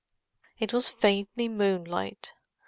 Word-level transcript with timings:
It 0.57 0.73
was 0.73 0.89
faintly 0.89 1.47
moonlight. 1.47 2.33